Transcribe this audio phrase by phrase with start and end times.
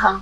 [0.00, 0.18] 好，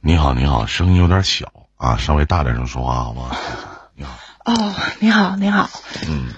[0.00, 3.36] 你好，你好，声音有点小啊，稍微大点声说话好吗？
[3.94, 4.16] 你好，
[4.46, 5.68] 哦，你好，你好，
[6.08, 6.32] 嗯，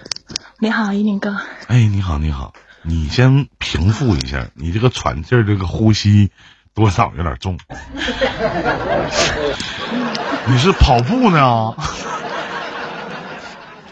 [0.59, 1.37] 你好，一林哥，
[1.69, 2.53] 哎，你好，你好，
[2.83, 6.33] 你先平复一下，你这个喘气儿，这个呼吸
[6.75, 7.61] 多少有点重。
[10.49, 11.77] 你是跑步呢？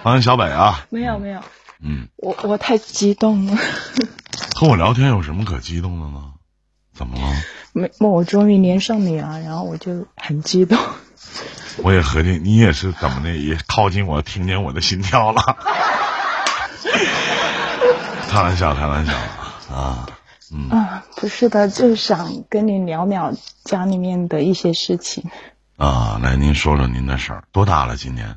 [0.03, 1.41] 欢迎小北啊，没有没有，
[1.81, 3.57] 嗯，我我太激动了，
[4.57, 6.33] 和我聊天有什么可激动的呢？
[6.93, 7.33] 怎么了？
[7.79, 10.79] 没，我终于连上你了，然后我就很激动。
[11.85, 15.41] 我也合计你也是怎么的，也靠近我，听见我的心跳了。
[18.29, 19.13] 开玩笑，开玩笑
[19.73, 20.07] 啊，
[20.53, 23.33] 嗯，啊，不是的，就想跟你聊聊
[23.65, 25.31] 家里面的一些事情。
[25.77, 27.97] 啊，来，您说说您的事儿，多大了？
[27.97, 28.37] 今年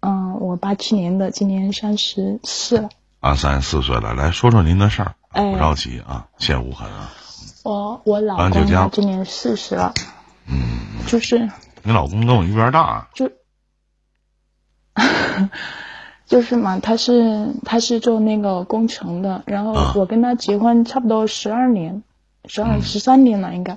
[0.00, 2.88] 嗯，我八七年的，今年三十四了。
[3.20, 7.10] 啊，三十四岁了，来说说您的事儿，哎不着急啊，切无痕啊。
[7.62, 9.94] 我我老公今年四十了，
[10.46, 11.48] 嗯，就是。
[11.82, 13.30] 你老公跟我一边大，就
[16.26, 19.92] 就是嘛，他是他是做那个工程的，然后啊。
[19.96, 22.02] 我跟他结婚差不多十二年，
[22.46, 22.82] 十二嗯。
[22.82, 23.74] 十三年了应该，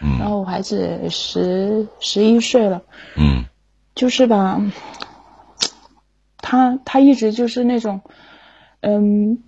[0.00, 0.18] 嗯。
[0.18, 2.82] 然嗯后我孩子十十一岁了，
[3.16, 3.44] 嗯。
[3.94, 4.60] 就是吧，
[6.38, 8.02] 他他一直就是那种，
[8.80, 9.42] 嗯，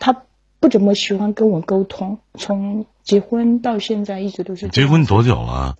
[0.00, 0.22] 他
[0.60, 5.76] 不怎么喜欢跟我沟通，从结婚到现在一直都是结婚多久了？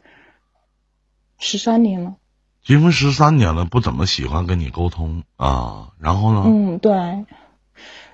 [1.38, 2.16] 十三年了。
[2.62, 5.90] 结婚十三年了，不怎么喜欢跟你沟通啊。
[5.98, 6.42] 然后呢？
[6.46, 6.92] 嗯，对。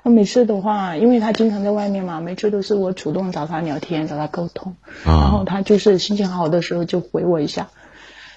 [0.03, 7.70] 那每次的话，因为他经常在外面嘛，每次都是我主动找他聊天，找他沟通，然后啊，他就是心情好的时候就回我一下，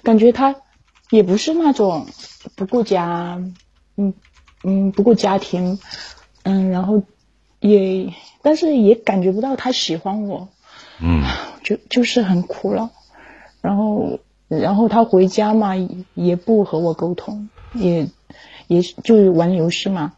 [0.02, 0.56] 感觉他
[1.10, 2.06] 也不是那种
[2.56, 3.42] 不顾家，
[3.96, 4.14] 嗯
[4.64, 5.78] 嗯不顾家庭，
[6.42, 7.04] 嗯，然后
[7.60, 10.48] 也但是也感觉不到他喜欢我，
[11.00, 11.22] 嗯
[11.64, 12.90] 就就是很苦恼。
[13.60, 15.74] 然后然后他回家嘛，
[16.14, 18.08] 也不和我沟通，也
[18.66, 20.14] 也就是玩游戏嘛，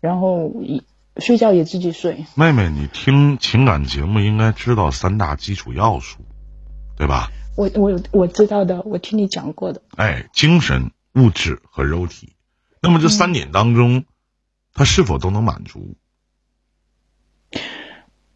[0.00, 0.82] 然后也
[1.18, 2.24] 睡觉也自己睡。
[2.34, 6.18] 妹妹，你听情感节目应该知道三大基础要素，
[6.96, 7.30] 对吧？
[7.56, 9.82] 我我我知道的，我听你讲过的。
[9.96, 12.34] 哎，精神、物质和肉体。
[12.80, 14.04] 那么这三点当中，
[14.72, 15.96] 他是否都能满足？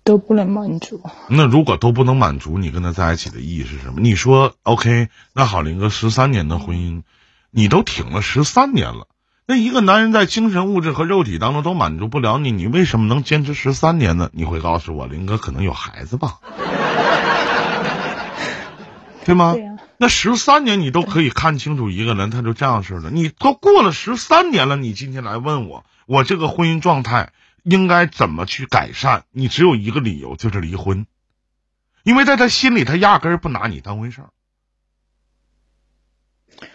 [0.04, 4.00] 都不能满足，那如果都不能满足，你跟他在一起的意义是什么？
[4.00, 7.02] 你说 OK，那好，林哥十三年的婚姻，
[7.50, 9.06] 你都挺了十三年了，
[9.46, 14.28] 那一个男人在精神、物质和肉体当中都满足不了你，你为什么能坚持十三年呢？
[14.32, 16.38] 你会告诉我，林哥可能有孩子吧？
[19.24, 19.54] 对吗？
[19.98, 23.12] 那十三年你都可以看清楚一个人，他就这样式的。
[23.12, 27.30] 你都过了十三年了，你今天来问我，我这个婚姻状态
[27.62, 29.24] 应该怎么去改善？
[29.30, 31.06] 你只有一个理由，就是离婚，
[32.02, 34.30] 因为在他心里，他压根儿不拿你当回事儿。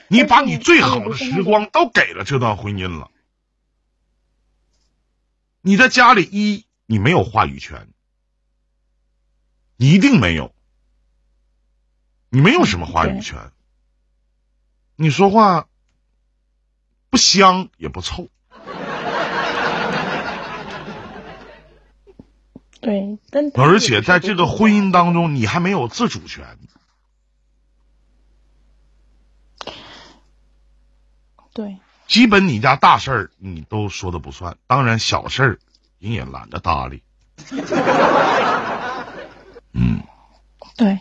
[0.07, 3.11] 你把你最好的时光都给了这段婚姻了，
[5.61, 7.89] 你在家里一你没有话语权，
[9.77, 10.53] 一定没有。
[12.29, 13.53] 你没有什么话语权，
[14.97, 15.69] 你说话
[17.09, 18.29] 不香也不臭，
[22.79, 26.45] 对，但而且在这个婚姻当中，你还没有自主权。
[31.53, 31.77] 对，
[32.07, 35.59] 基本你家大事儿你都说的不算，当然小事儿
[35.97, 37.01] 人也懒得搭理。
[39.73, 40.03] 嗯，
[40.75, 40.99] 对，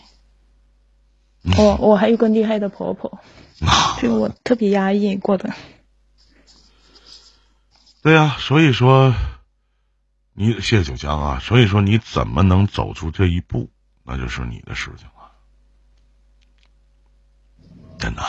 [1.58, 3.20] 我我还有个厉害的婆婆，
[4.00, 5.52] 就我特别压抑过的。
[8.02, 9.14] 对呀、所以说
[10.38, 13.70] 你谢谢九江啊，所以说你怎么能走出这一步，
[14.04, 15.32] 那就是你的事情了，
[17.98, 18.22] 真的。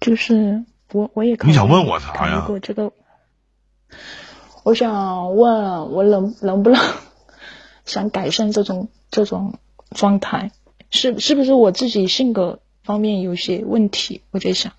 [0.00, 2.94] 就是我我也考你想问我啥呀考虑过这个，
[4.62, 6.82] 我想问我能能不能
[7.84, 9.58] 想改善这种这种
[9.90, 10.50] 状态，
[10.90, 14.22] 是是不是我自己性格方面有些问题？
[14.30, 14.72] 我在想，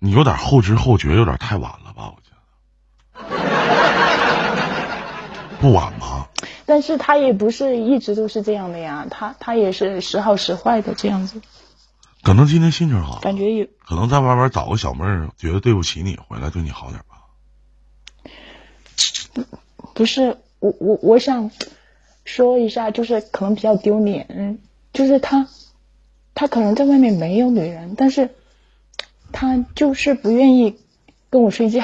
[0.00, 2.12] 你有点后知后觉，有点太晚了吧？
[2.16, 3.30] 我觉得
[5.60, 6.26] 不晚吗？
[6.64, 11.42] 但是他也不是一直都是这样的呀，他他也是时好时坏的这样子，
[12.22, 17.16] 可能今天心情好，感觉有可能在外边找个小妹儿，觉得对不起你，回来对你好点吧。
[19.92, 21.50] 不是我我我想
[22.24, 24.58] 说一下，就是可能比较丢脸，嗯
[24.94, 25.46] 就是他
[26.34, 28.30] 他可能在外面没有女人，但是
[29.32, 30.78] 他就是不愿意
[31.30, 31.82] 跟我睡觉，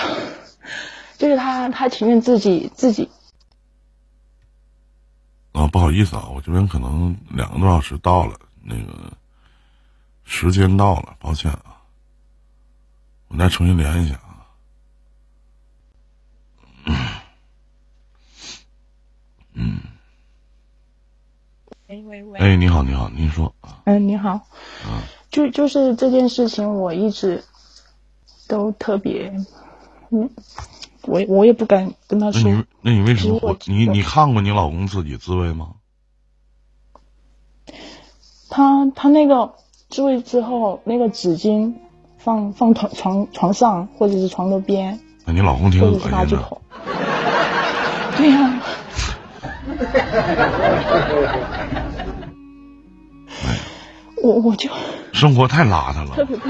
[1.19, 3.10] 就是他他情愿自己自己。
[5.52, 9.12] 啊，不好意思啊，我这边可能两个多小时到了，那个
[10.25, 11.81] 时间到了，抱歉啊，
[13.28, 14.46] 我再重新连一下啊。
[19.54, 19.81] 嗯，
[21.87, 23.54] 喂喂喂，哎，你好，你好，您说。
[23.62, 24.46] 啊，嗯，你好，
[24.87, 25.00] 嗯，
[25.36, 27.44] 就就是这件事情，我一直
[28.48, 29.34] 都特别，
[30.10, 30.30] 嗯，
[31.02, 35.72] 我我也不敢跟他说那你，那你为什么你你看过你老公自己自慰吗？
[38.48, 39.52] 他他那个
[39.90, 41.74] 自慰之后，那个纸巾
[42.16, 46.26] 放放床床床上或者是床头边，那你老公挺恶心的。
[48.16, 48.62] 对呀、
[54.26, 54.69] 我我就
[55.12, 56.49] 生活太邋遢了特别不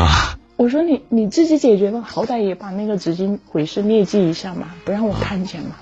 [0.00, 0.38] 啊！
[0.56, 5.76] 我说你你自己解决吧，好歹也把那个纸巾毁尸灭迹一下嘛，不让我看见嘛。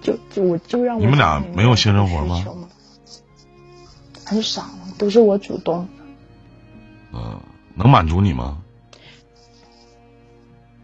[0.00, 2.44] 就就我就让我你们俩没有性生活吗？
[4.24, 4.64] 很少，
[4.98, 5.88] 都是我主动。
[7.12, 7.40] 嗯，
[7.74, 8.58] 能满足你吗？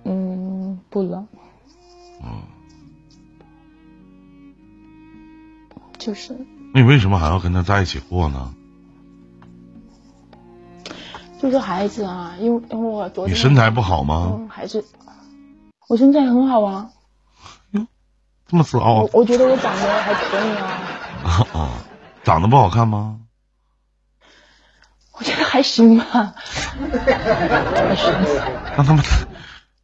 [0.05, 1.27] 嗯，不能，
[2.23, 2.43] 嗯，
[5.99, 6.37] 就是
[6.75, 8.55] 那你为什么还要跟他在一起过呢？
[11.41, 14.33] 就是孩子啊，因为因为我昨天你身材不好吗？
[14.33, 14.85] 嗯，还是
[15.89, 16.91] 我身材很好啊，
[17.73, 17.85] 哟
[18.47, 20.81] 这么自傲我我觉得我长得还可以啊，
[21.25, 21.69] 啊啊！
[22.23, 23.19] 长得不好看吗？
[25.19, 28.15] 我觉得还行吧，还行，
[28.77, 29.03] 那他妈，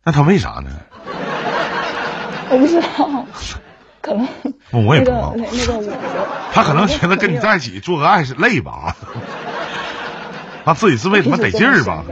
[0.05, 0.71] 那他为啥呢？
[2.51, 3.27] 我不知道，
[4.01, 4.29] 可能
[4.73, 5.97] 我也不知道那个那那个我
[6.53, 8.95] 他可能觉得跟你在一起做个爱是累吧？
[10.65, 12.05] 他自己是为他妈得劲儿吧？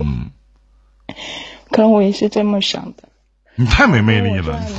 [0.00, 0.30] 嗯，
[1.70, 3.08] 可能我也是这么想的，
[3.56, 4.52] 你太没魅力了这。
[4.52, 4.72] 样能感觉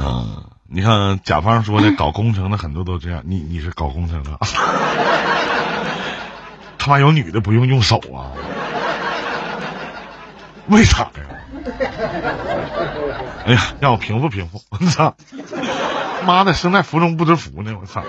[0.00, 3.22] 嗯，你看甲方说的，搞工程的很多都这样。
[3.26, 4.38] 你你是搞工程的，
[6.78, 8.32] 他妈有女的不用用手啊？
[10.68, 11.10] 为啥呀？
[13.46, 14.60] 哎呀，让我平复平复！
[14.70, 15.16] 我操，
[16.26, 17.76] 妈的，生在福中不知福呢！
[17.80, 18.02] 我操！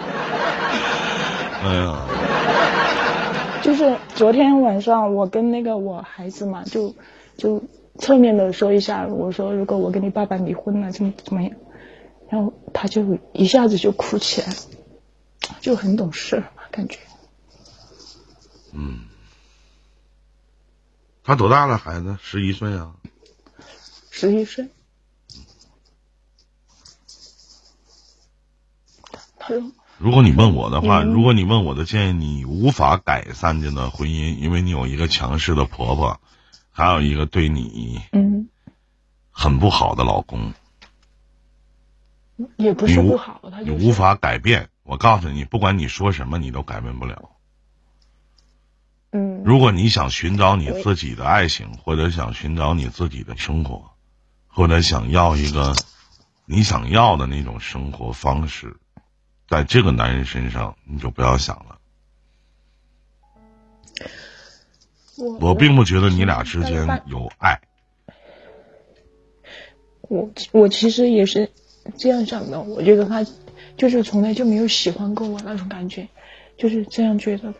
[1.63, 1.99] 哎呀，
[3.61, 6.95] 就是昨天晚上我跟那个我孩子嘛，就
[7.37, 7.63] 就
[7.99, 11.51] 侧面的说一下，我说如果我跟你爸爸离婚了，怎么怎么样，
[12.29, 14.47] 然后他就一下子就哭起来，
[15.61, 16.97] 就很懂事，感觉
[18.73, 19.01] 嗯，
[21.27, 21.77] 他多大了？
[21.77, 22.95] 孩子十一岁啊？
[24.09, 24.69] 十一岁。
[29.37, 36.21] 他说如果你问我的话，嗯如果你问我的建议，你无法改善这段婚姻，因为你有一个强势的婆婆，
[36.71, 38.47] 还有一个对你嗯，
[39.29, 40.53] 很不好的老公，
[42.55, 44.69] 也不是不好，他就是你无法改变。
[44.83, 47.31] 我告诉你，不管你说什么，你都改变不了。
[49.11, 53.91] 嗯，如果你想寻找你自己的爱情，或者想寻找你自己的生活，
[54.47, 55.73] 或者想要一个
[56.45, 58.75] 你想要的那种生活方式，
[59.47, 61.77] 在这个男人身上，你就不要想了。
[65.17, 67.61] 我我并不觉得你俩之间有爱。
[70.01, 71.49] 我我其实也是
[71.97, 73.25] 这样想的，我觉得他
[73.77, 76.07] 就是从来就没有喜欢过我那种感觉，
[76.57, 77.59] 就是这样觉得的。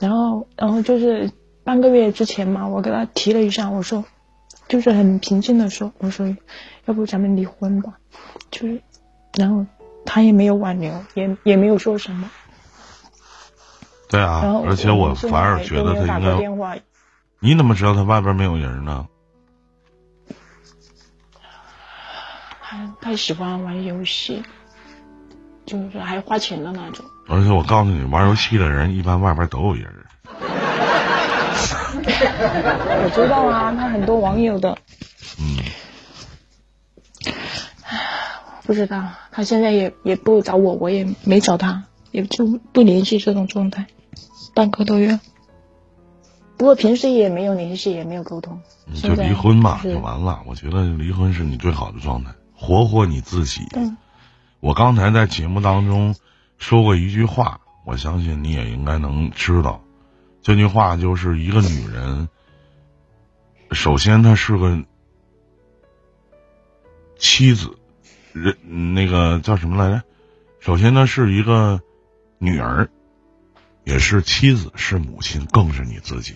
[0.00, 1.30] 然后，然后就是
[1.64, 4.04] 半个月之前嘛，我跟他提了一下，我说，
[4.68, 6.36] 就是很平静的说，我说，
[6.84, 7.94] 要不咱们离婚吧，
[8.50, 8.80] 就是，
[9.34, 9.66] 然后
[10.04, 12.30] 他也没有挽留，也也没有说什么。
[14.08, 16.24] 对啊，而且我反而觉得他应
[16.58, 16.82] 该，
[17.40, 19.08] 你怎么知道他外边没有人呢？
[22.62, 24.42] 他他喜欢玩游戏，
[25.66, 27.04] 就是还花钱的那种。
[27.28, 29.92] 而且我告诉你，玩游戏的人一般外边都有人。
[31.98, 34.78] 我知道啊，他很多网友的。
[35.40, 35.58] 嗯，
[38.64, 43.86] 不知道，他现在也也不找我，我也没找他，也就不联系这种状态，
[44.54, 45.18] 半个多月。
[46.56, 48.60] 不过平时也没有联系，也没有沟通。
[48.86, 50.40] 你就离婚吧，就完了。
[50.46, 53.66] 我觉得离婚是你最好的状态，活活你自己。
[53.74, 53.96] 嗯
[54.60, 56.16] 我刚才在节目当中
[56.58, 59.82] 说过一句话，我相信你也应该能知道。
[60.42, 62.28] 这句话就是一个女人，
[63.70, 64.84] 首先她是个
[67.18, 67.78] 妻子，
[68.32, 70.04] 人那个叫什么来着？
[70.60, 71.80] 首先她是一个
[72.38, 72.88] 女儿，
[73.84, 76.34] 也是妻子，是母亲，更是你自己，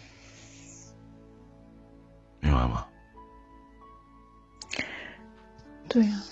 [2.40, 2.86] 明白吗？
[5.88, 6.22] 对呀、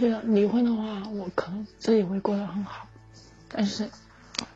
[0.00, 2.86] 觉得离婚的话，我可能自己会过得很好，
[3.48, 3.88] 但是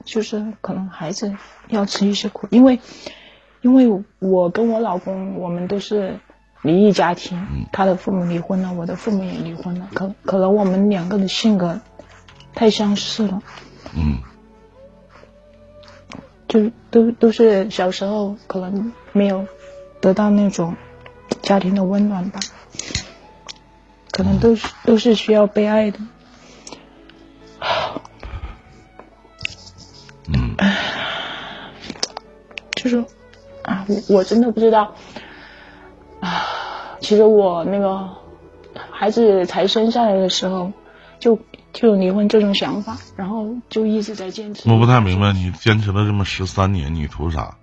[0.05, 1.35] 就是可能孩子
[1.69, 2.81] 要吃一些苦，因为
[3.63, 6.19] 因为我跟我老公我们都是
[6.63, 11.81] 离异家庭，他的父母离婚了，我的父母也离婚了，可可能我们两个的性格
[12.55, 13.43] 太相似了，
[13.97, 14.19] 嗯。
[16.49, 19.45] 就都都是小时候可能没有
[20.01, 20.77] 得到那种
[21.43, 22.39] 家庭的温暖吧，
[24.17, 25.99] 可能都是都是需要被爱的。
[30.33, 30.57] 嗯，
[32.77, 33.05] 就是
[33.63, 34.95] 啊，我我真的不知道
[36.21, 36.97] 啊。
[37.01, 38.09] 其实我那个
[38.91, 40.73] 孩子才生下来的时候，
[41.19, 41.39] 就
[41.75, 44.67] 就有离婚这种想法，然后就一直在坚持。
[44.71, 47.59] 我不太明白，你坚持了这么十三年，你图啥？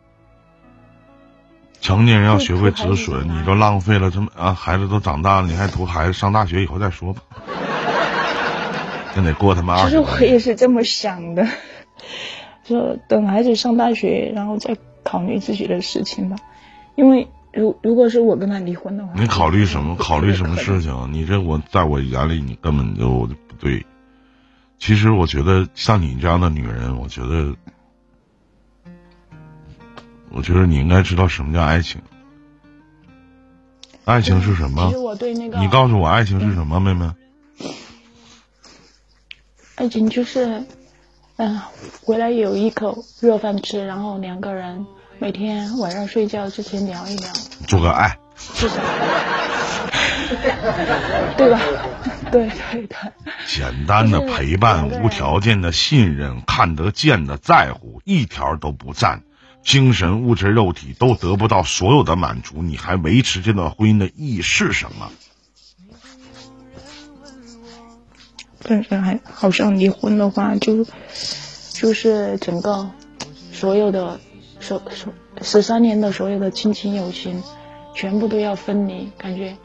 [1.93, 7.21] 成年人要学会止损，你都浪费了这么啊，孩子都长大了，你还图孩子上大学以后再说吧？
[9.13, 11.47] 真得过他妈二其实我也是这么想的，
[12.67, 16.37] 说等孩子上大学，然后再考虑自己的事情吧。
[16.95, 19.95] 因为如如果是我跟他离婚的话，你考虑什么？
[19.97, 20.57] 考虑什么？
[20.57, 21.09] 事情？
[21.13, 23.85] 你这我在我眼里你根本就不对。
[24.79, 27.53] 其实我觉得像你这样的女人，我觉得，
[30.33, 32.01] 我觉得你应该知道什么叫爱情。
[34.05, 34.97] 爱情是什么其实？
[34.97, 37.09] 我对那个你告诉我爱情是什么，妹妹？
[39.75, 40.65] 爱情就是，
[41.37, 41.61] 嗯、
[42.03, 44.85] 回来有一口热饭吃，然后两个人
[45.19, 47.31] 每天晚上睡觉之前聊一聊，
[47.67, 48.17] 做个爱。
[51.37, 51.59] 对吧？
[52.31, 52.97] 对对对，
[53.45, 59.21] 简单的陪伴，无条件的信任，看得见的在乎，一条都不占，
[59.63, 65.09] 精神、物质、肉体都得不到所有的满足，你还维持这段婚姻的意义是什么？
[68.61, 70.85] 但是还好像离婚的话，就
[71.73, 72.89] 就是整个
[73.51, 74.19] 所有的
[74.59, 77.43] 所所十三年的所有的亲情友情，
[77.93, 79.57] 全部都要分离，感觉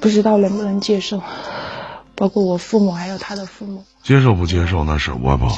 [0.00, 1.22] 不知道能不能接受，
[2.14, 5.48] 包括我父母还有他的父母，接受不接受那是我不，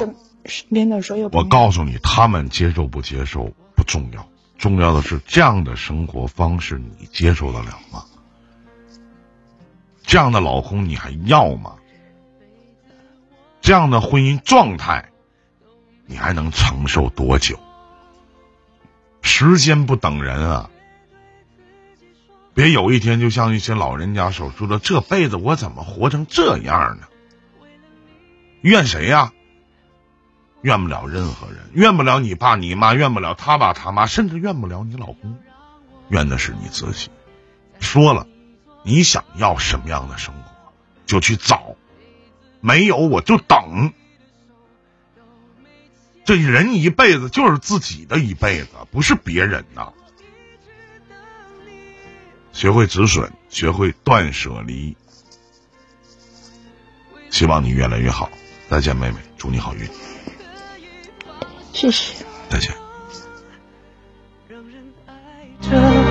[0.45, 8.03] 身身边的所有朋我告诉你，他们接受不接受不重要，重要的是这样的生活方式你接受得了吗？
[10.03, 11.75] 这样的老公你还要吗？
[13.61, 15.09] 这样的婚姻状态，
[16.05, 17.57] 你还能承受多久？
[19.21, 20.69] 时间不等人啊！
[22.53, 27.07] 别有一天就像一些老人家所说的，这辈子我怎么活成这样呢？
[28.61, 29.31] 怨谁呀、
[30.63, 35.37] 怨不了任何人，怨不了你爸你妈，怨不了他爸他妈，甚至怨不了你老公，
[36.07, 37.09] 怨的是你自己。
[37.81, 38.25] 说了，
[38.83, 40.73] 你想要什么样的生活，
[41.05, 41.75] 就去找，
[42.61, 43.91] 没有我就等。
[46.23, 49.91] 这人一辈子就是自己的一辈子，不是别人的。
[52.53, 54.95] 学会止损，学会断舍离。
[57.29, 58.29] 希望你越来越好。
[58.69, 60.12] 再见，妹妹，祝你好运。
[61.73, 62.73] 谢谢，再见。
[64.47, 65.13] 让人爱
[65.61, 66.02] 着